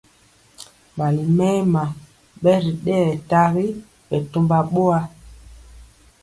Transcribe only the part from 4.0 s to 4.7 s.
bɛ tɔmba